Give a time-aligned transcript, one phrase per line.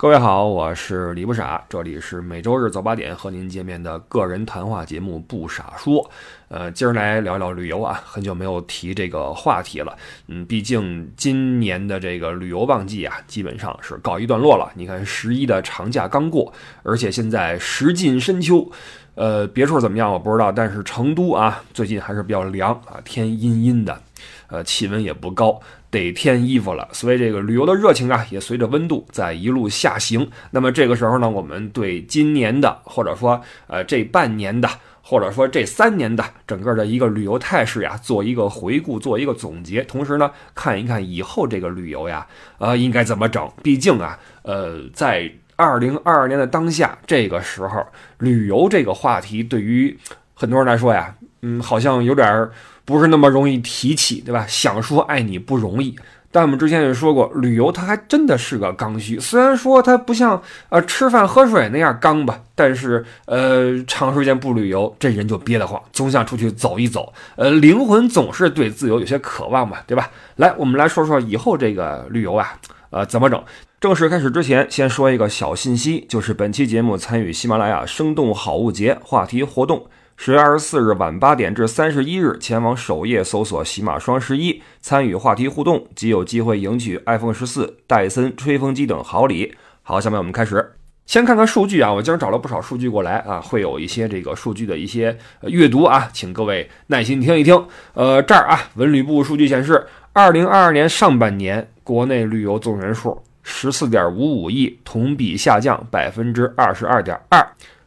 [0.00, 6.02] 各位好，我是李不傻，这里是每周日早八点和您见面的个人谈话节目《不傻说》。
[6.48, 9.94] 呃，今儿来聊聊旅游啊，很久没有提这个话题了。
[10.28, 14.72] 嗯，毕竟今年的这个旅游旺季啊，基本上是告一段落了。
[14.74, 16.50] 你看十一的长假刚过，
[16.82, 18.72] 而且现在时近深秋。
[19.16, 24.00] 呃，别处怎么样我不知道，但是成都啊，最近还是比较凉啊，天阴阴的，
[24.48, 25.60] 呃，气温也不高。
[25.90, 30.30] 得添衣服了，所以这个旅游的热情啊，也随着温度在一路下行。
[30.52, 34.68] 那么这个时候呢，我们对今年的，或者说呃这半年的，
[35.02, 42.26] 或者说这三年的整个的一个旅游态势呀，做一个回顾，做一个总结，同时呢，看一看以后这个旅游呀，
[42.58, 43.50] 呃，应该怎么整？
[43.62, 47.84] 毕竟啊，呃，在二零二二年的当下这个时候，
[48.18, 49.98] 旅游这个话题对于
[50.34, 52.52] 很多人来说呀，嗯，好像有点儿。
[52.82, 54.44] 不是那么容易提起，对吧？
[54.48, 55.94] 想说爱你不容易，
[56.32, 59.20] 但我们之前也说过，旅游它还真的是个刚需。
[59.20, 67.12] 虽然说它不像呃吃饭喝水那样刚吧，但是呃长时间不旅游，这人就憋得慌，总想出去走一走。
[67.36, 70.10] 呃，灵魂总是对自由有些渴望嘛，对吧？
[70.36, 72.58] 来，我们来说说以后这个旅游啊，
[72.90, 73.40] 呃，怎么整？
[73.78, 79.86] 正式开始之前，先说一个小信息，就是本期节目参与喜马拉雅生动好物节话题活动。
[80.22, 89.54] 十月二十四日晚八点至三十一日，前往首页搜索“喜马双十一”，参与话题互动，即有机会赢取 iPhone 十四、戴森吹风机等好礼。
[89.80, 90.72] 好，下面我们开始，
[91.06, 97.66] 先看看数据啊，我今儿找了不少数据过来啊，会有一些这个数据的一些阅读啊，请各位耐心听一听。
[97.94, 107.42] 呃，这儿啊，文旅部数据显示，二零二二年上半年国内旅游总人数十四点五五亿，同比下降百分之二十二点二。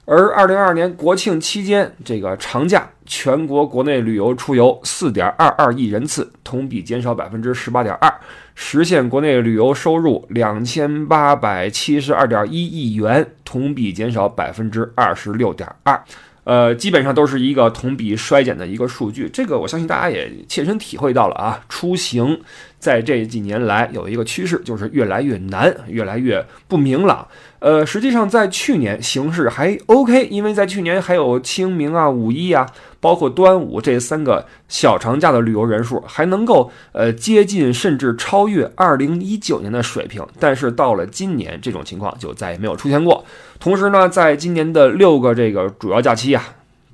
[0.06, 8.14] 而二零二二年国庆期间，这个长假，全国国内旅游出游四点二二亿人次，同比减少百分之十八点二，
[8.54, 16.04] 实现国内旅游收入两千八百七十二点一亿元，同比减少百分之二十六点二。
[16.44, 19.30] 呃，基本上都是一个同比衰减的一个数据。
[19.32, 22.42] 这个我相信大家也切身体会到了啊，出行
[22.80, 27.28] 在这几年来有一个趋势，就是越来越难，越来越不明朗。
[27.60, 40.22] 呃，实际上在去年形势还 OK，因为在去年还有清明啊、五一啊，包括端午这三个小长假的旅游人数还能够呃接近甚至超越二零一九年的水平。
[40.38, 43.24] 但是到了今年，这种情况就再也没有出现过。
[43.64, 46.44] 同时呢，在今年的六个这个主要假期啊，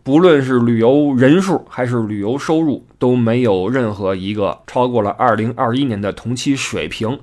[0.04, 7.18] 不论是旅游人数还是旅游收入，都没有任何一个超过了二零二一年的同期水平。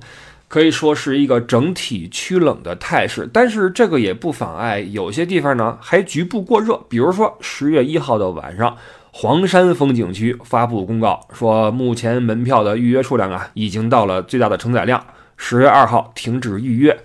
[0.49, 6.81] 可以说是一个整体趋冷的态势，但是这个也不妨碍有些地方呢还局部过热。
[6.89, 8.75] 比如说十月一号的晚上，
[9.13, 15.01] 黄山风景区发布公告说，目前门票的预约数量啊已经到了最大的承载量，
[15.37, 16.99] 十月二号停止预约。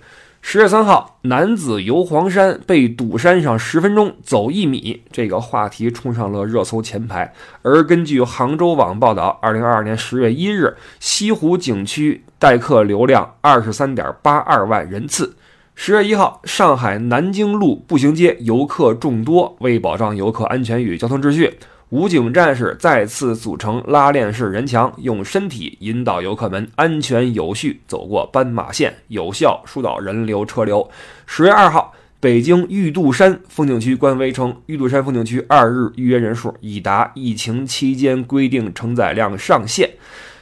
[0.45, 7.33] 十月三号，男子游黄山被堵山上十分钟走一米，这个话题冲上了热搜前排。
[7.61, 15.33] 而根据杭州网报道，二零二二年十月一日，西湖景区待客流量二十三点八二万人次。
[15.75, 21.57] 十月一号，上海南京路步行街游客众多，为保障游客安全与交通秩序。
[21.93, 30.89] 武警战士再次组成拉链式人墙，用身体引导游客们安全有序走过斑马线，有效疏导人流车流。
[31.27, 39.87] 十月二号，北京玉渡山风景区官微称，玉渡山风景区二日预约人数已达疫情期间规定承载量上限。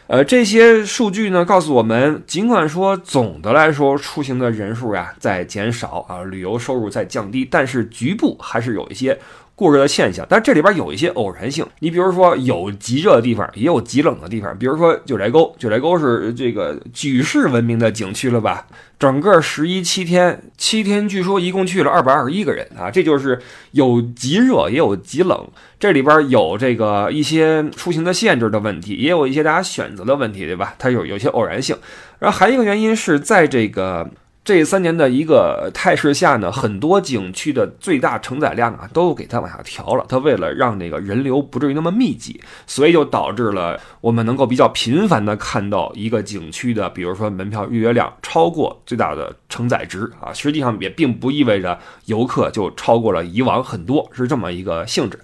[0.07, 9.17] 呃，这些数据呢，告诉我们，尽管说总的来说出行的人数呀在减少啊，旅游收入在降低，但是局部还是有一些。
[9.55, 11.65] 过热的现象，但这里边有一些偶然性。
[11.79, 14.57] 你比如说，有极热的地方，也有极冷的地方。
[14.57, 18.65] 比如说九寨沟，九寨沟是这个举世闻名的景区了吧？
[18.97, 22.89] 整个十一七天，七天据说一共去了二百二十一个人啊！
[22.89, 23.39] 这就是
[23.71, 25.47] 有极热，也有极冷。
[25.79, 30.73] 这里边有这个一些出行的限制的问题，也有一些大家选择的问题，对吧？
[30.79, 31.77] 它有有些偶然性。
[32.19, 34.09] 然后还有一个原因是在这个。
[34.43, 40.03] 这三年的一个态势下呢，很多景区的最大承载量啊都给它往下调了。
[40.09, 50.33] 它为了让那个人流不至于那么密集，所以就导致了我们能够比较频繁的看到一个景区的，比如说门票预约量超过最大的承载值啊。
[50.33, 55.19] 实际上也并不意味着游客就超过了以往很多，是这么一个性质。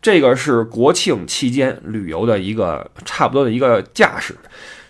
[0.00, 4.34] 这个是国庆期间旅游的一个差不多的一个架势。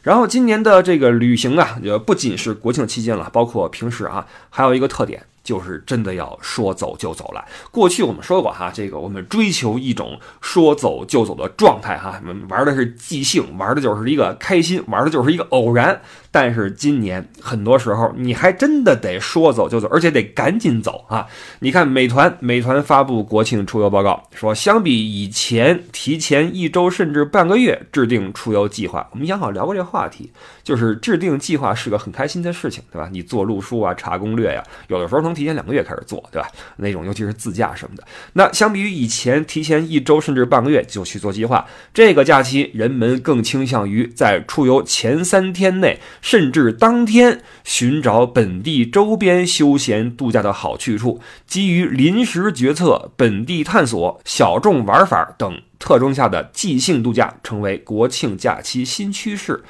[0.02, 7.44] 然后今年的这个旅行啊，也不仅是国庆期间了，包括平时啊，还有一个特点，就是真的要说走就走了。
[7.70, 16.00] 过去我们说过哈，这个我们追求一种说走就走的状态哈，我们玩的是即兴，玩的就是一个开心，玩的就是一个偶然。
[16.32, 21.26] 但是今年很多时候你还真的得说走就走，而且得赶紧走啊！
[21.60, 30.32] 你看美团，美团发布国庆出游报告，说相比以前提前一周甚至半个月制定出游计划，我们讲好聊过这个话题，
[30.64, 33.08] 就是制定计划是个很开心的事情，对吧？
[33.12, 36.48] 你做路书啊，查攻略呀，有的时候能提前两个月开始做，对吧？
[36.76, 38.02] 那种尤其是自驾什么的，
[38.32, 59.62] 那相比于以前提前一周甚至半个月就去做计划，这个假期人们更倾向于在出游前三天内，甚至当天寻找本地周边休闲度假的好去处，基于临时决策、本地探索、小众玩法等特征下的即兴度假，成为国庆假期新趋势。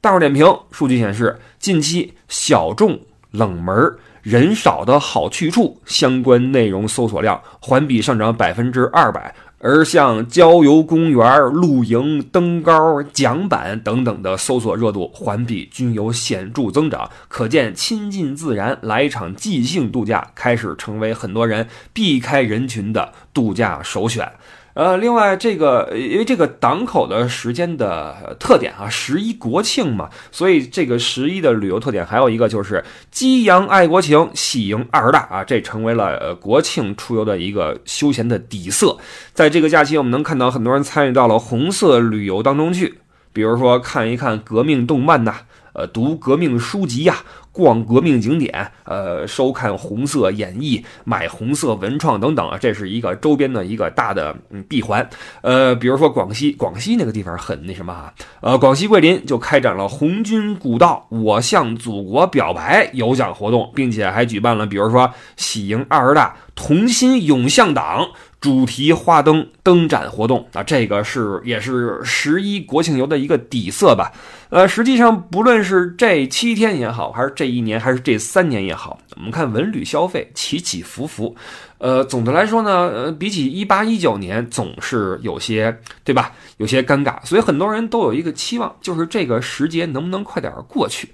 [0.00, 3.00] 大众点评数据显示，近期小众、
[3.32, 9.34] 冷门、人少的好去处相关内容搜索量环比上涨百分之二百。
[9.60, 24.32] 而像郊游公园、露营、登高、桨板等等的搜索热度环比均有显著增长，可见亲近自然、来一场即兴度假开始成为很多人避开人群的度假首选。
[24.78, 38.96] 呃，另外这个，因为这个档口的时间的特点啊，十一国庆嘛，所以这个十一的旅游特点还有一个就是激扬爱国情，喜迎二十大啊，这成为了国庆出游的一个休闲的底色。
[39.34, 43.00] 在这个假期，我们能看到很多人参与到了红色旅游当中去，
[43.32, 45.38] 比如说看一看革命动漫呐，
[45.72, 47.16] 呃，读革命书籍呀。
[47.58, 55.04] 逛革命景点，呃，收看红色演艺，买红色文创等等啊，这是一个周边的一个大的嗯闭环。
[55.42, 68.08] 呃，比如说广西，广西那个地方很那什么啊，呃，广西桂林就开展了红军古道，我向祖国表白有奖活动，并且还举办了比如说喜迎二十大，同心涌向党。
[68.40, 74.12] 主题花灯灯展活动啊，这个是也是十一国庆游的一个底色吧。
[74.48, 81.34] 呃，实际上不论是这七天也好，还是这一年，还是这三年也好，我们看文旅消费起起伏伏。
[81.78, 86.32] 呃，总的来说呢，呃，比起一八一九年，总是有些对吧？
[86.58, 91.08] 有些尴尬，所以很多人都有一个期望，就是这个时节能不能快点过去。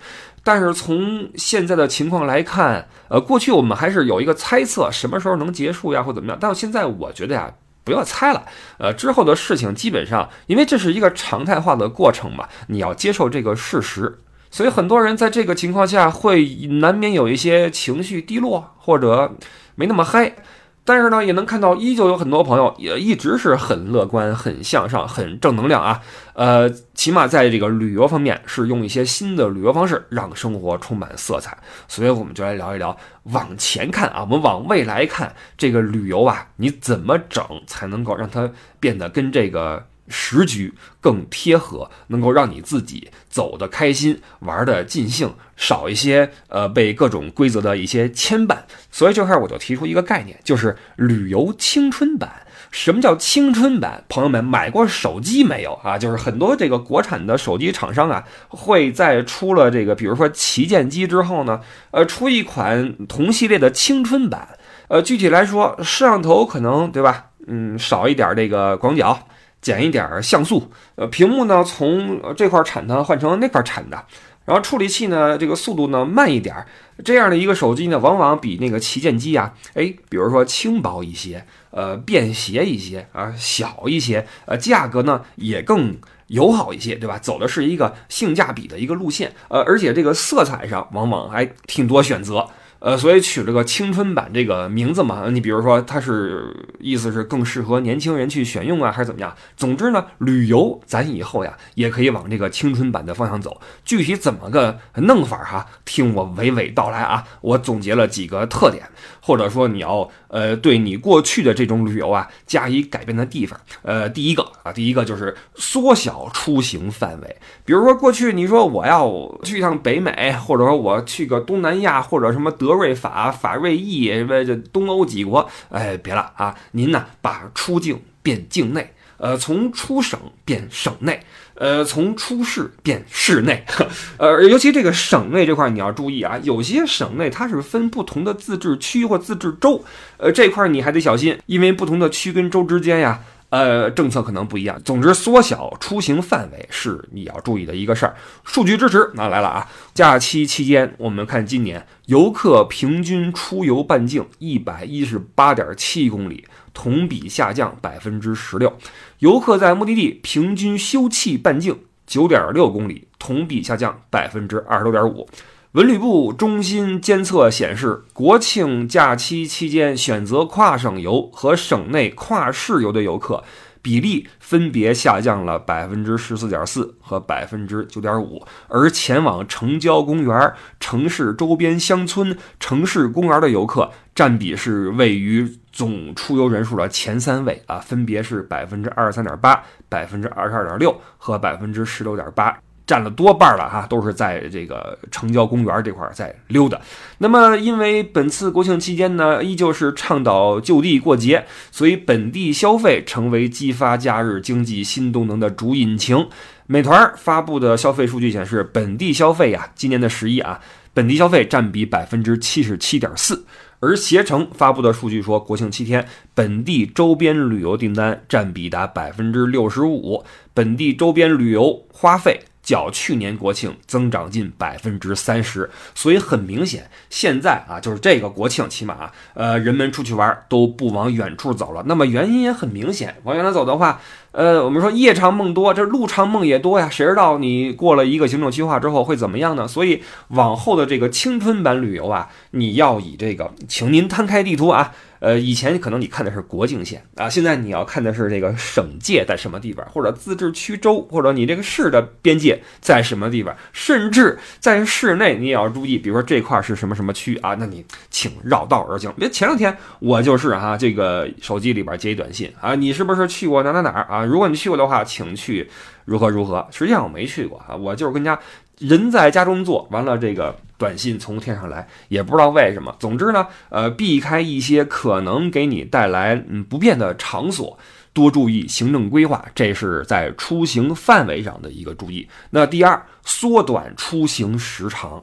[0.45, 6.39] 但是从现在的情况来看，呃，过去我们还是有一个猜测，什么时候能结束呀，或怎么样。
[6.39, 7.51] 但现在我觉得呀，
[7.83, 8.45] 不要猜了。
[8.79, 14.21] 呃，之后的事情基本上，因为这是一个常态化的过程嘛，你要接受这个事实。
[14.51, 16.47] 所以很多人在这个情况下会
[16.81, 19.35] 难免有一些情绪低落，或者
[19.75, 20.37] 没那么嗨。
[20.85, 26.03] 但是呢，也能看到，依旧有很多朋友也一直是很乐观、很向上、很正能量啊。
[26.35, 31.57] 呃，起码在这个旅游方面，是用一些新的旅游方式让生活充满色彩。
[31.89, 39.87] 所以我们就来聊一聊，往前看啊，我们往未来看，这个旅游啊，你怎么整才能够让它变得跟这个。
[40.09, 48.59] 时局更贴合，能够让你自己走得开心，玩得尽兴，少一些呃被各种规则的一些牵绊。
[48.91, 52.43] 所以这块我就提出一个概念，就是旅游青春版。
[52.71, 54.05] 什么叫青春版？
[54.09, 55.97] 朋友们买过手机没有啊？
[55.97, 61.61] 就是很多这个国产的手机厂商啊，会在出了这个，比如说旗舰机之后呢，
[61.93, 64.59] 呃，出一款同系列的青春版。
[64.89, 67.27] 呃，具体来说，摄像头可能对吧？
[67.47, 69.29] 嗯，少一点这个广角。
[69.65, 74.05] 减一点像素，呃，屏幕呢从这块产的换成那块产的，
[74.45, 76.55] 然后处理器呢这个速度呢慢一点，
[77.03, 87.19] 这样的一个手机呢往往比那个旗舰机啊，哎，比如说轻薄一些，呃，便携一些啊，小一些，呃，价格呢也更友好一些，对吧？
[87.19, 92.47] 走的是一个性价比的一个路线，呃，而且这个色彩上往往还挺多选择。
[92.85, 99.35] 呃，所以取了个青春版这个名字嘛，你比如说它是意思是更适合年轻人去选用啊，还是怎么样？
[99.57, 103.59] 总之呢，旅游咱以后呀也可以往这个青春版的方向走。
[103.87, 107.25] 具体怎么个弄法哈，听我娓娓道来啊。
[107.41, 108.85] 我总结了几个特点，
[109.23, 113.59] 或者说你要呃对你过去的这种旅游啊加以改变的地方。
[113.81, 117.37] 呃，第一个啊，第一个就是缩小出行范围。
[117.65, 119.11] 比如说过去你说我要
[119.43, 122.74] 去一趟北美，或者说我去个东南亚，或者什么德。
[122.75, 125.49] 瑞法、法瑞意，什么这东欧几国？
[125.71, 126.55] 哎，别了啊！
[126.73, 131.21] 您呢，把出境变境内，呃，从出省变省内，
[131.55, 133.65] 呃，从出市变市内，
[134.19, 139.85] 呃，尤其这个省内这块你要注意啊，有些省内它是分不同的自治区或自治州，
[140.17, 143.21] 呃，这块你还得小心，因为不同的区跟州之间呀。
[143.55, 144.83] 呃，政策可能不一样。
[144.85, 148.17] 总之，缩小出行范围是你要注意的一个事儿。
[148.43, 149.69] 数据支持，那来了啊！
[149.95, 158.77] 假期期间，我们看今年游客平均出游半径一百一十八点七公里，同比下降百分之十六。
[159.21, 165.29] 游客在目的地平均休憩半径九点六公里，同比下降百分之二十六点五。
[165.75, 173.43] 文旅部中心监测显示，国庆假期期间选择跨省游和省内跨市游的游客。
[173.83, 192.57] 比例分别下降了百分之十四点四和百分之九点五，而前往城郊公园、城市周边乡村、城市公园的游客占比是位于总出游人数的前三位啊，分别是百分之二十三点八、百分之二十二点六和百分之十六点八。
[192.87, 196.81] 占了多半了哈，都是在这个城郊公园这块在溜达。
[197.19, 206.29] 那么，因为本次国庆期间呢，依旧是倡导就地过节，所以本地消费成为激发假日经济新动能的主引擎。
[206.67, 210.61] 美团发布的消费数据显示，本地消费呀，今年的十一啊，
[210.93, 213.47] 本地消费占比百分之七十七点四。
[213.81, 220.25] 而携程发布的数据说，国庆七天本地周边旅游订单占比达百分之六十五，
[220.55, 222.41] 本地周边旅游花费。
[222.65, 231.85] 较去年国庆增长近百分之三十，所以很明显，现在啊，就是这个国庆，起码呃，人们出去玩都不往远处走了。
[231.87, 234.01] 那么原因也很明显，往远了走的话，
[234.33, 236.89] 呃，我们说夜长梦多，这路长梦也多呀。
[236.91, 239.69] 谁知道你过了一个行程计划之后会怎么样呢？
[239.69, 244.93] 所以往后的这个青春版旅游啊，你要以这个，请您摊开地图啊。
[245.25, 259.11] 呃，以前可能你看的是国境线啊，现在你要看的是这个省界在什么地方，或者自治区州，或者你这个市的边界在什么地方，甚至在市内你也要注意，比如说这块儿是什么什么区啊，那你请绕道而行。
[259.17, 264.23] 别前两天我就是哈，这个手机里边接一短信啊，你是不是去过哪哪哪儿啊？
[264.23, 265.67] 如果你去过的话，请去
[266.05, 266.69] 如何如何。
[266.71, 268.39] 实际上我没去过啊，我就是跟家。
[268.79, 272.95] 人在家中坐，完了这个短信从天上来，也不知道为什么。
[272.99, 277.79] 总之呢，呃，避开一些可能给你带来嗯不便的场所，
[278.13, 282.29] 多注意行政规划，这是在出行范围上的一个注意。
[282.51, 285.23] 那第二，缩短出行时长，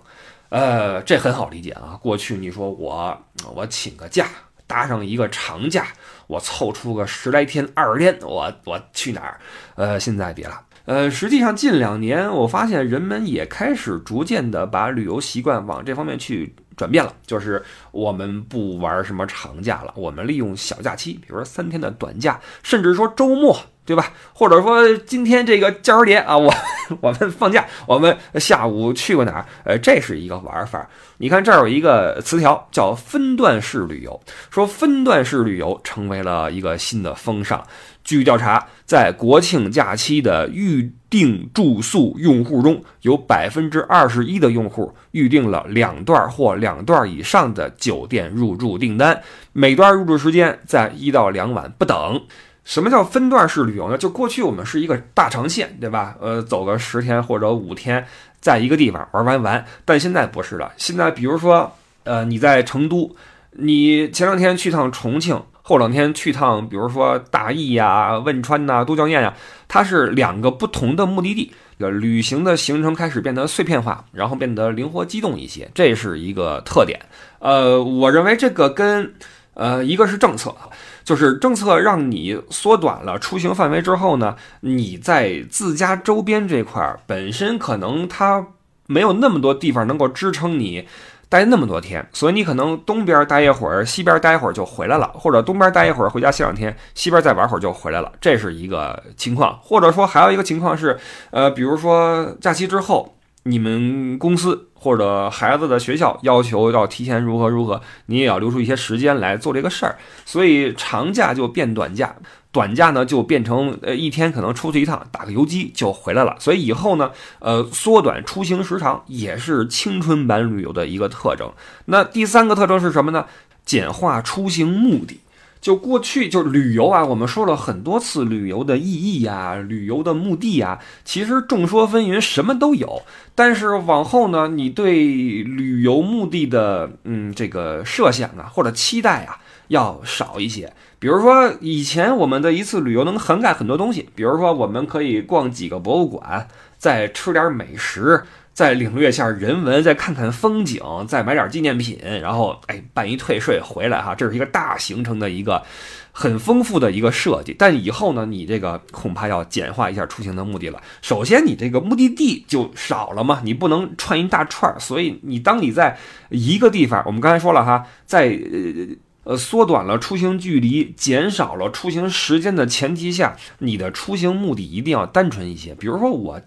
[0.49, 1.99] 呃，这很好理解啊。
[2.01, 3.21] 过去你说我
[3.53, 4.27] 我请个假，
[4.65, 5.87] 搭上一个长假，
[6.27, 9.39] 我凑出个十来天、二十天，我我去哪儿？
[9.75, 10.61] 呃，现在别了。
[10.85, 24.11] 呃，实际上近两年，我发现人们也开始逐渐的把旅游习惯往这方面去转变了，就是我们不玩什么长假了，我们利用小假期，比如说三天的短假，甚至说周末，对吧？
[24.33, 26.51] 或者说今天这个教师节啊，我
[26.99, 29.45] 我们放假，我们下午去过哪儿？
[29.63, 30.89] 呃，这是一个玩法。
[31.17, 34.19] 你看这儿有一个词条叫分段式旅游，
[34.49, 37.63] 说分段式旅游成为了一个新的风尚。
[38.03, 49.21] 据调查，在国庆假期的预订住宿用户中，有百分之二十一的用户预订了两段或两段以上的酒店入住订单，
[49.53, 52.21] 每段入住时间在一到两晚不等。
[52.63, 53.97] 什么叫分段式旅游呢？
[53.97, 56.15] 就过去我们是一个大长线，对吧？
[56.19, 58.05] 呃，走个十天或者五天，
[58.39, 59.65] 在一个地方玩完完。
[59.83, 61.71] 但现在不是了，现在比如说，
[62.03, 63.15] 呃，你在成都，
[63.53, 65.41] 你前两天去趟重庆。
[65.63, 69.33] 后两天去趟，比如说大邑呀、汶川呐、都江堰呀，
[69.67, 76.99] 它是两个不同的目的地，呃旅行的行程开始变得碎片化，然后变得灵活机动一些，这是一个特点。
[77.39, 79.13] 呃，我认为这个跟
[79.53, 80.55] 呃一个是政策，
[81.03, 88.47] 就是政策让你缩短了出行范围之后呢，你在自家周边这块本身可能它
[88.87, 90.87] 没有那么多地方能够支撑你。
[91.31, 99.57] 待那么多天，所以你可能东边待一会儿，西边待一会儿就回来了，或者东边待一会儿回家歇两天，西边再玩会儿就回来了，这是一个情况。
[99.63, 112.15] 或者说还有一个情况是，呃，比如说假期之后，你们公司或者孩子的学校要求要提前如何如何，你也要留出一些时间来做这个事儿，所以长假就变短假。
[112.51, 121.49] 短假呢就变成呃一天可能出去一趟打个游击就回来了，所以以后呢呃缩短出行时长也是青春版旅游的一个特征。
[121.85, 123.25] 那第三个特征是什么呢？
[123.63, 125.21] 简化出行目的。
[125.61, 133.03] 就过去就旅游啊，我们说了很多次旅游的意义呀，旅游的目的呀，其实众说纷纭，什么都有。
[133.35, 134.95] 但是往后呢，你对
[135.43, 139.37] 旅游目的的嗯这个设想啊或者期待啊
[139.67, 140.73] 要少一些。
[140.97, 155.63] 比如说，以前我们的一次旅游能涵盖很多东西，比如说我们可以逛几个博物馆，再吃点美食，再领略一下人文，再看看风景，再买点纪念品，然后哎办一退税回来哈，这是一个大行程的一个
[156.11, 157.55] 很丰富的一个设计。
[157.57, 160.81] 但以后呢，你这个恐怕要简化一下出行的目的了。
[161.01, 165.97] 首先，你这个目的地就少了嘛，你不能串一大串儿，所以你当你在
[166.29, 168.95] 一个地方，我们刚才说了哈，在呃。
[169.23, 175.75] 呃，缩短了出行距离，减少了出行时间的前提下，你的出行目的一定要单纯一些。
[175.75, 176.41] 比如说，我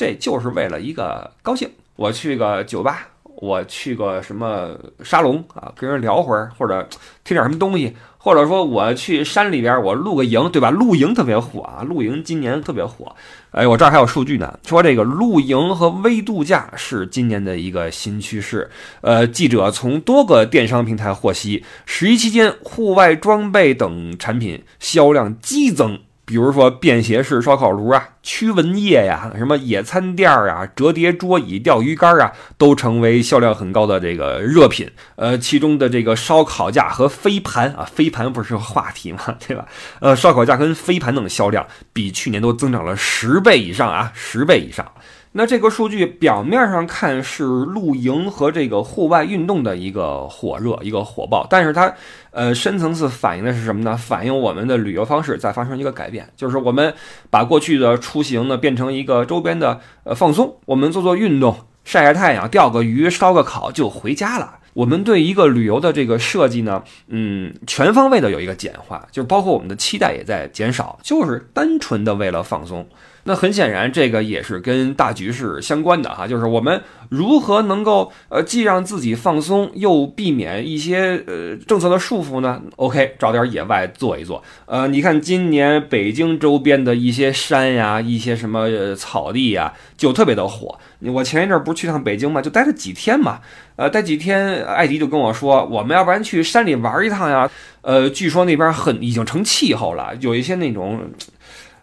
[0.00, 1.68] 这就是为了一个高兴。
[1.94, 4.70] 我去个酒吧，我去个什么
[5.04, 6.88] 沙龙啊，跟人聊会儿，或者
[7.22, 10.70] 听点什么东西，或者说我去山里边，我露个营，对吧？
[10.70, 13.14] 露营特别火啊，露营今年特别火。
[13.50, 18.70] 哎，我这儿还有数据呢，说这个露营和微度假是今年的一个新趋势。
[19.02, 25.98] 呃，记者从多个电商平台获悉，十一期间户外装备等产品销量激增。
[26.30, 34.88] 比如说便携式烧烤炉啊、驱蚊液呀、什么野餐垫啊、折叠桌椅、钓鱼竿啊，都成为销量很高的这个热品。
[35.16, 39.66] 呃，其中的这个烧烤架和飞盘啊，飞盘不是话题嘛， 对吧？
[39.98, 44.86] 呃，烧烤架跟飞盘等销量比去年都增长了十倍以上啊，十倍以上。
[45.32, 51.94] 那这个数据表面上看是露营和这个户外运动的一个火热、一个火爆，但是它，
[52.32, 53.96] 呃，深层次反映的是什么呢？
[53.96, 56.92] 反映我们的旅游方式在发生一个改变，就是我们
[57.30, 64.58] 把过去的出行呢变成一个周边的呃放松，我们做做运动、晒晒太阳、钓个鱼、烧个烤就回家了。
[64.72, 72.84] 我们对一个旅游的这个设计呢，嗯，全方位的有一个简化，就是包括我们的期待也在减少，就是单纯的为了放松。
[73.24, 84.42] 那很显然，这个也是跟大局势相关的哈，就是我们如何能够呃既让自己放松，又避免一些呃政策的束缚呢？OK，找点野外做一做。
[84.64, 90.78] 呃，你看今年北京周边的一些山呀，一些什么草地呀，就特别的火。
[91.00, 93.40] 我前一阵不是去趟北京嘛，就待了几天嘛。
[93.76, 97.50] 呃，待几天，艾迪就跟我说，我们要不然去山里玩一趟呀？
[97.82, 101.00] 呃，据说那边很已经成气候了，有一些那种。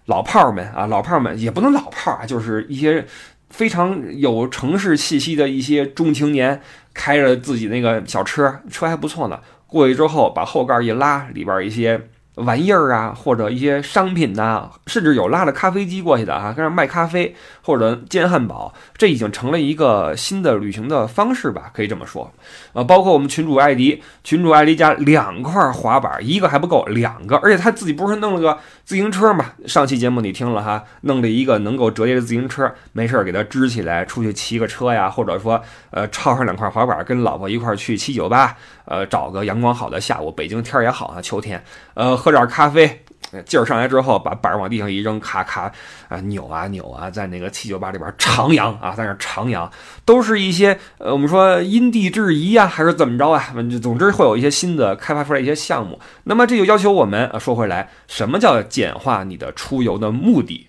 [0.07, 3.05] 老炮儿们啊，老炮儿们也不能老炮儿啊，就是一些
[3.49, 6.59] 非常有城市气息的一些中青年，
[6.93, 9.39] 开着自己那个小车，车还不错呢。
[9.67, 12.09] 过去之后，把后盖一拉，里边一些。
[12.37, 22.31] 玩意儿啊，或者一些商品呐，甚至有拉着咖啡机过去的啊，跟那卖咖啡或者煎汉堡，这已经成了一个新的旅行的方式吧，可以这么说。
[22.73, 29.45] 呃，包括我们群主艾迪，群主艾迪家两块滑板，一个还不够，两个，而且他自己不是弄了个自行车嘛？
[29.65, 35.59] 上期节目你听了哈，弄了一个能够折叠的自行车，没事儿给他支起来出去骑个车呀，或者说
[35.89, 38.55] 呃抄上两块滑板，跟老婆一块去七九八，
[38.87, 42.17] 呃，找个阳光好的下午，北京天儿也好啊，秋天，呃。
[42.17, 43.03] 喝点咖啡，
[43.45, 45.71] 劲儿上来之后，把板儿往地上一扔，咔咔
[46.09, 49.69] 啊扭啊扭啊，在那个七九八里边徜徉啊，在那徜徉，
[50.03, 53.53] 都是一些呃，我们说因地制宜啊，还是怎么着啊？
[53.81, 55.99] 总之会有一些新的开发出来一些项目。
[56.23, 60.66] 那么这就要求我们啊说回来，什么叫简化你的出游的目的？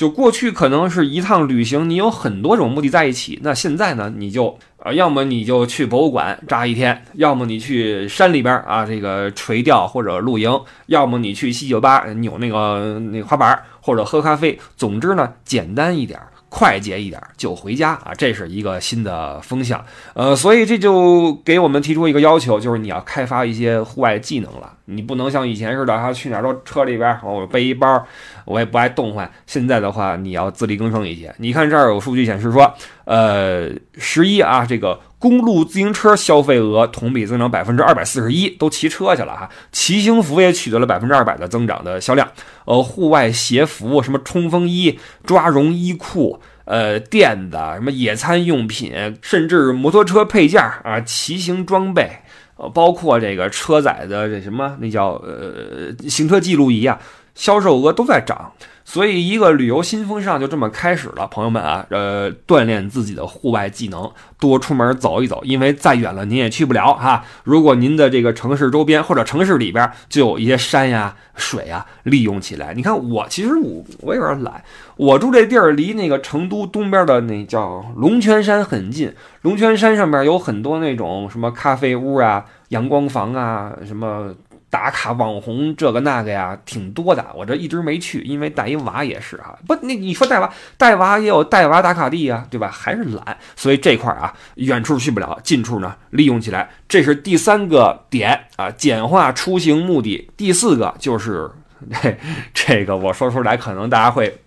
[0.00, 3.38] 就过去可能是一趟旅行，你有很多种目的在一起。
[3.42, 14.58] 那现在呢，你就呃，要么你就去博物馆扎一天，要么你去山里边啊，这个垂钓或者露营，要么你去西酒吧扭那个那个滑板或者喝咖啡。
[14.76, 16.18] 总之呢，简单一点。
[16.52, 24.72] 快捷一点就回家啊，这是一个新的风向，呃，所以这就给我们提出一个要求，就是你要开发一些户外技能了。
[24.86, 28.04] 你不能像以前似的，哈，去哪儿都车里边，我背一包，
[28.44, 29.30] 我也不爱动换。
[29.46, 31.32] 现在的话，你要自力更生一些。
[31.38, 39.48] 你看这儿有数据显示说，呃，十一啊，这个公路自行车消费额同比增长百分之二百四十一，都骑车去了哈。
[39.70, 42.26] 骑行服也取得了百分之二百的增长的销量。
[42.64, 52.10] 呃，户外鞋服，什么冲锋衣、抓绒衣裤，呃，垫子，什么野餐用品，甚至摩托车配件啊，骑行装备。
[52.56, 56.98] 呃，包括这个车载的这什么，那叫呃行车记录仪啊，
[57.34, 58.52] 销售额都在涨。
[58.92, 67.24] 所以，一个旅游新风尚就这么开始了，朋友们啊，呃，锻炼自己的户外技能，多出门走一走，因为再远了您也去不了哈。
[67.44, 72.74] 如果您的这个城市周边或者城市里边就有一些山呀、水呀，利用起来。
[72.74, 74.64] 你看我，其实我我有点懒，
[74.96, 84.34] 我住这地儿离那个成都东边的那叫龙泉山很近，龙泉山上面有很多那种什么咖啡屋啊、阳光房啊，什么。
[84.70, 87.26] 打卡网红这个那个呀，挺多的。
[87.34, 89.58] 我这一直没去，因为带一娃也是啊。
[89.66, 92.70] 不，那你说带娃带娃也有带娃打卡地呀，对吧？
[92.72, 96.70] 还是懒，所以这块啊，远处去不了，近处呢利用起来。
[96.88, 100.30] 这是第三个点啊，简化出行目的。
[100.36, 101.50] 第四个就是
[102.54, 104.40] 这个，我说出来可能大家会。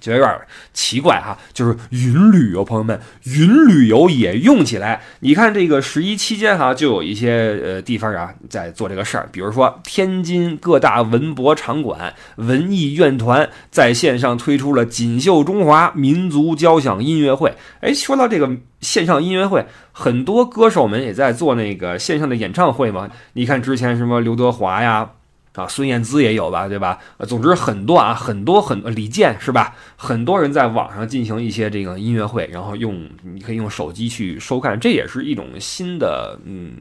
[0.00, 0.38] 觉得有点
[0.72, 5.00] 奇怪哈，就是云旅游，朋友们，云旅游也用起来。
[5.20, 17.54] 你看这个十一期间哈，就有一些呃地方啊在做这个事儿，比如说天津各大文博场馆、文艺院团在线上推出了《锦绣中华》民族交响音乐会。
[17.80, 23.10] 哎，说到这个线上音乐会，很多歌手们也在做那个线上的演唱会嘛。
[23.32, 25.10] 你看之前什么刘德华呀。
[25.56, 26.98] 啊，孙燕姿也有吧，对吧？
[27.16, 29.74] 呃，总之很多啊，很多很李健是吧？
[29.96, 36.74] 很多人在网上进行一些这个音乐会，然后用你可以用手机去收看，这也是一种新的嗯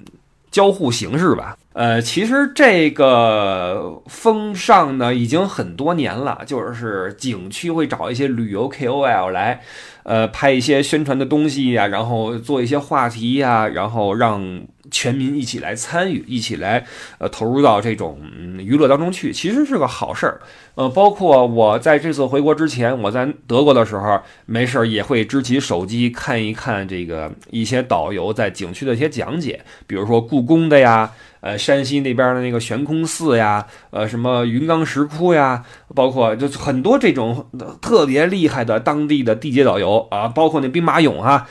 [0.52, 1.58] 交互形式吧。
[1.72, 9.62] 呃，其实这个风尚呢已经很多年了，就是景区会找一些旅游 KOL 来，
[10.04, 14.62] 呃，拍一些宣传的东西呀，然后做一些话题呀，然后让。
[14.92, 16.86] 全民一起来参与，一起来
[17.18, 18.20] 呃投入到这种
[18.60, 20.42] 娱乐当中去，其实是个好事儿。
[20.76, 35.64] 呃，包括我在这次回国之前，我在德国的时候，没事儿也会支起手机看一看这个一些导游在景区的一些讲解，比如说故宫的呀，呃，山西那边的那个悬空寺呀，呃，什么云冈石窟呀，
[35.96, 37.50] 包括就很多这种
[37.82, 41.48] 特别厉害的当地的地接导游啊，包括那兵马俑啊。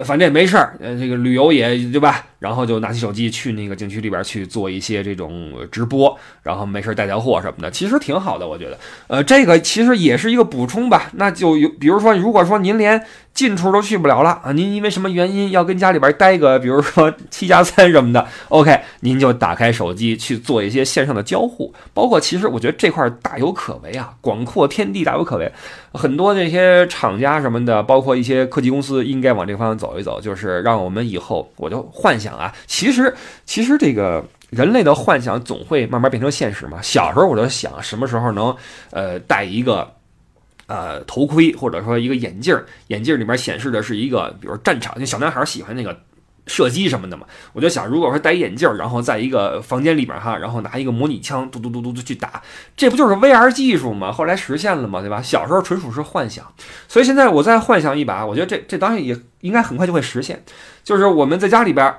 [0.00, 2.26] 反正也没事儿，呃，这个旅游也对吧？
[2.46, 8.78] 然后就拿起手机去那个景区里边去做一些这种直播，然后没事带带货什么的，其实挺好的，我觉得。
[9.08, 11.10] 呃，这个其实也是一个补充吧。
[11.14, 13.04] 那就有，比如说，如果说您连
[13.34, 21.74] 近处都去不了了啊，您因为什么原因要跟家里边待个，比如说 七加三什么的，OK，您就打开手机去做一些线上的交互。
[21.92, 25.50] 包括其实我觉得这块大有可为啊，广阔天地大有可为。
[25.92, 36.80] 很多这些厂家什么的，包括一些科技公司，应该往这方向走一走，就是让我们以后，我就幻想啊，其实其实这个人类的幻想总会慢慢变成现实嘛。
[36.82, 38.54] 小时候我就想，什么时候能
[38.90, 39.92] 呃戴一个
[40.66, 42.56] 呃头盔，或者说一个眼镜，
[42.88, 45.98] 眼镜里面显示的是一个，比如战场，就小男孩喜欢那个。
[46.48, 52.40] 射击什么的嘛，我就想，如果说戴眼镜，然后在一个房间里边哈，然后拿一个模拟枪，嘟嘟嘟嘟的去打，
[52.76, 54.12] 这不就是 VR 技术吗？
[54.12, 55.20] 后来实现了嘛，对吧？
[55.20, 56.46] 小时候纯属是幻想，
[56.86, 60.40] 所以现在我再幻想一把，我觉得这这当然也应该很快就会实现，
[60.84, 61.92] 就是我们在家里边，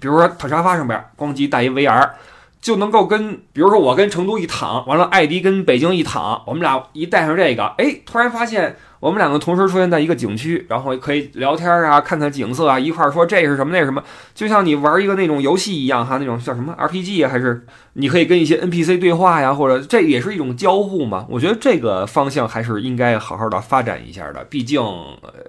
[0.00, 2.10] 比如说躺沙发上边，咣叽带一 VR。
[2.58, 14.02] 就能够跟，比如说我跟成都一躺，完了艾迪跟北京一躺，我们俩一带上这个，哎，突然发现我们两个同时出现在一个景区，然后可以聊天啊，看看景色啊，一块儿说这是什么那是什么，
[14.34, 21.26] 就像你玩一个那种游戏一样哈，那种叫什么 RPG 啊，还是你可以跟一些 NPC 对话呀，或者这也是一种交互嘛。
[21.28, 24.82] 我觉得这个方向还是应该好好的发展一下的，毕竟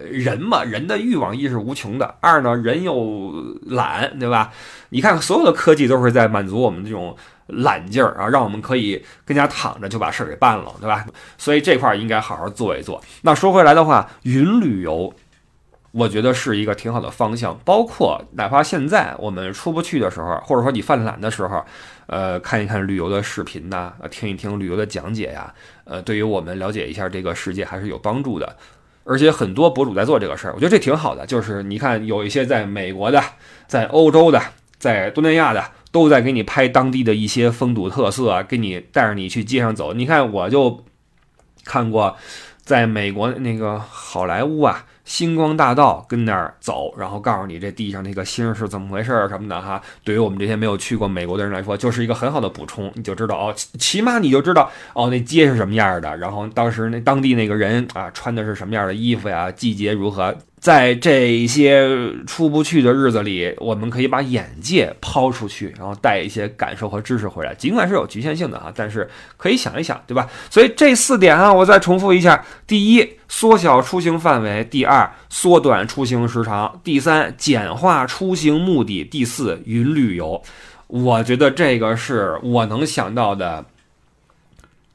[0.09, 3.33] 人嘛，人的欲望一是无穷的，二呢人又
[3.67, 4.51] 懒，对吧？
[4.89, 7.15] 你看，所有的科技都是在满足我们这种
[7.47, 11.05] 懒劲儿啊，让我们可以跟家躺着就把事儿给办了，对吧？
[11.37, 13.01] 所以这块儿应该好好做一做。
[13.21, 15.13] 那说回来的话，云旅游，
[15.91, 17.57] 我觉得是一个挺好的方向。
[17.63, 21.63] 包括哪怕现在我们出不去的时候，或者说你犯懒的时候，
[22.07, 25.53] 呃，看一看旅游的视频呐，听一听旅游的讲解呀，
[25.85, 28.55] 呃，对于我们了解一下这个世界还是有帮助的。
[29.05, 31.25] 而且很多博主在做这个事儿，我觉得这挺好的。
[31.25, 33.23] 就是你看，有一些在美国的，
[33.67, 34.41] 在欧洲的。
[34.79, 39.93] 在东南亚的都在给你拍当地的一些风土特色啊，给你带着你去街上走。
[39.93, 40.83] 你看，我就
[41.63, 42.15] 看过，
[42.61, 49.81] 在美国那个好莱坞啊，星光大道跟那儿走，然后告诉你这地上那个星是怎么回事儿什么的哈。
[50.03, 60.35] 对于我们这些没有去过美国的人来说，就是一个很好的补充，你就知道哦，起码你就知道哦，那街是什么样的，然后当时那当地那个人啊穿的是什么样的衣服呀，季节如何。
[60.59, 61.87] 在这些
[62.25, 67.53] 出不去的日子里，我们可以把眼界抛出去，然后带一些感受和知识回来。
[67.53, 70.27] 尽管是有局限性的啊，但是可以想一想，对吧？
[70.49, 80.41] 所以这四点啊，我再重复一下：第一，缩小出行范围；第二，缩短出行时长；第三，简化出行目的；第四，云旅游。
[80.87, 83.63] 我觉得这个是我能想到的。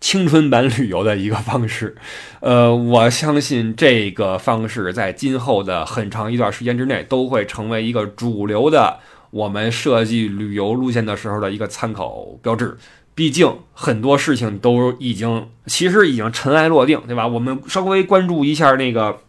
[0.02, 1.96] 青春版旅游的一个方式，
[2.40, 8.98] 呃，我相信这个方式在今后的很长一段时间之内都会成为一个主流的
[9.30, 12.76] 我们设计旅游路线的时候的一个参考标志。
[13.14, 17.28] 毕竟很多事情都已经其实已经尘埃落定，对吧？
[17.28, 19.20] 我们稍微关注一下那个。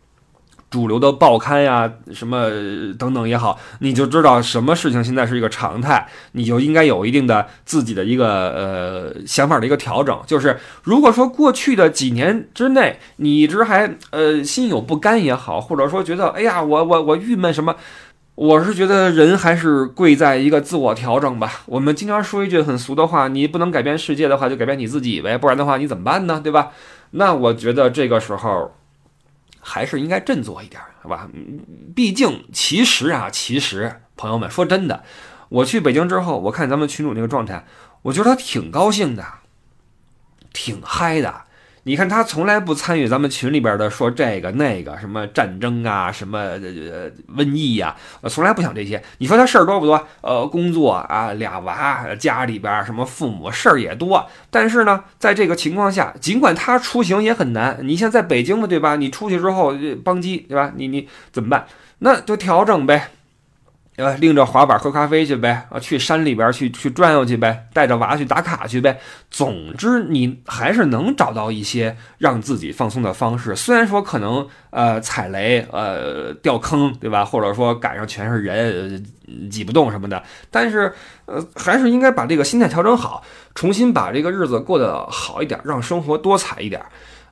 [0.74, 2.50] 主流的报刊呀，什么
[2.98, 10.20] 等等也好，你就知道什么事情现在是一个常态，你就应该有一定的自己的一个呃想法的一个调整。
[10.26, 17.76] 就是如果说过去的几年之内，你一直还呃心有不甘也好，或者说觉得哎呀我我我郁闷什么，
[18.34, 21.62] 我是觉得人还是贵在一个自我调整吧。
[21.68, 26.42] 我们经常说一句很俗的话，你不能改变世界的话，就改变你自己呗，不然的话你怎么办呢？
[26.44, 26.72] 对吧？
[27.12, 28.72] 那我觉得这个时候。
[29.63, 31.28] 还是应该振作一点，好吧？
[31.95, 35.04] 毕竟，其实啊，其实，朋友们说真的，
[35.47, 37.65] 我去北京之后，我看咱们群主那个状态，
[38.04, 39.26] 我觉得他挺高兴的，
[40.52, 41.45] 挺嗨的。
[41.86, 47.93] 你看他从来不参与咱们群里边的说这个那个什么战争啊，什么呃瘟疫呀，
[48.30, 49.04] 从来不想这些。
[49.17, 50.08] 你说他事儿多不多？
[50.22, 54.26] 呃，工作啊，俩娃，家里边什么父母事儿也多。
[54.50, 58.96] 但是呢，在这个情况下，尽管他出行也很难，你像在北京嘛，对吧？
[58.96, 59.74] 你出去之后
[60.06, 60.72] 邦机，对吧？
[60.78, 61.65] 你你怎么办？
[62.00, 63.10] 那就调整呗。
[63.95, 64.15] 对吧？
[64.19, 68.99] 拎着滑板喝咖啡去呗，啊，去山里边去去转悠去呗，带着娃去打卡去呗。
[69.29, 73.56] 总之，你还是能找到一些让自己放松的方式。
[73.56, 77.23] 虽然说可能呃踩雷，呃掉坑，对吧？
[77.23, 79.06] 或者说赶上全是人
[79.51, 80.91] 挤不动什么的，但是
[81.25, 86.82] 呃还是应该把这个心态调整好，重新把这个日子过得好一点，让生活多彩一点。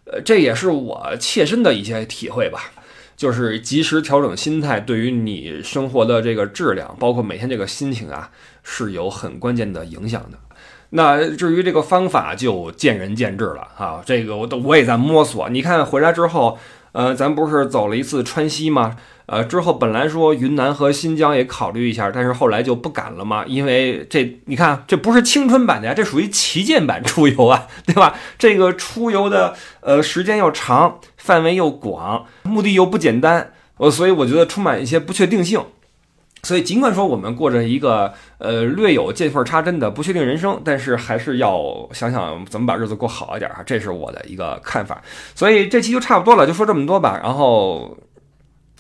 [0.06, 2.62] 呃，这也是我切身的一些体会吧。
[3.22, 8.32] 就是及时调整心态，对于你生活的这个质量，包括每天这个心情啊，
[8.64, 10.40] 是有很关键的影响的。
[10.90, 14.02] 那至于这个方法，就见仁见智了啊。
[14.04, 15.48] 这个我都我也在摸索。
[15.50, 16.58] 你看回来之后，
[16.94, 18.98] 呃，咱不是走了一次川西吗？
[19.32, 28.14] 呃，之后本来说云南和新疆也考虑一下，但是后来就不敢了嘛，因为这你看，这不是青春版的呀，这属于旗舰版出游啊，对吧？
[28.38, 35.64] 这个出游的呃时间又长，范围又广，目的又不简单，呃，所以我觉得充满一些不确定性。
[36.44, 45.02] 所以尽管说我们过着一个呃略有见缝插针的不确定人生，但是还是要想想怎么把日子过好一点啊，这是我的一个看法。
[45.34, 47.98] 所以这期就差不多了，就说这么多吧，然后。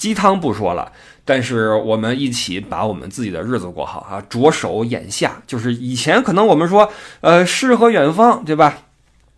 [0.01, 0.91] 鸡汤不说了，
[1.23, 4.19] 但是我们一起把我们自己的日子过好啊！
[4.27, 8.79] 着手眼下，就是以前可能我们说，呃，诗和远方，对吧？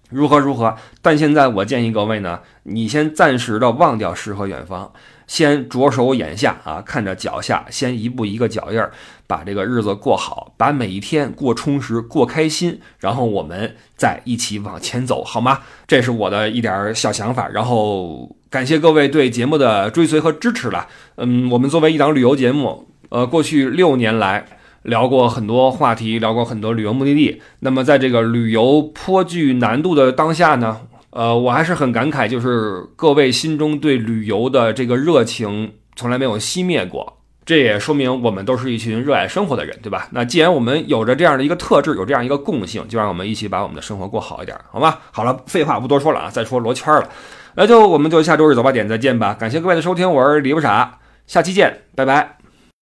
[0.09, 0.77] 如何如何？
[1.01, 4.93] 但现在我建议各位呢，你先暂时的忘掉诗和远方，
[5.33, 8.91] 先着手眼下啊，看着脚下，先一步一个脚印儿，
[9.25, 15.61] 把这个日子过好，把每一天过充实、过开心，然后我们再一起往前走，好吗？
[15.87, 18.35] 这是我的一点儿小想法，然后。
[18.51, 20.87] 感谢各位对节目的追随和支持了。
[21.15, 24.45] 嗯，我们作为一档旅游节目，呃，过去六年来
[24.83, 27.41] 聊过很多话题，聊过很多旅游目的地。
[27.61, 30.81] 那么，在这个旅游颇具难度的当下呢，
[31.15, 37.19] 呃，我还是很感慨，就是各位心中对旅游的这个热情从来没有熄灭过。
[37.45, 40.07] 这也说明我们都是一群热爱生活的人，对吧？
[40.11, 44.97] 那既然我们有着这样的一个特质，有这样一个共性，就让我们一起把我们的生活过好一点，好吗？
[45.11, 47.09] 好了，废话不多说了啊，再说罗圈了。
[47.55, 49.35] 那就我们就下周日早八点再见吧。
[49.37, 52.42] 感谢各位的收听，我是李不傻，下期见，拜拜。